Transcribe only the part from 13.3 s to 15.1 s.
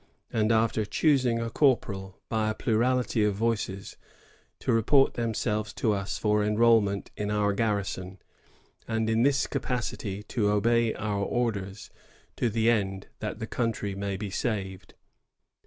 the country may be saved."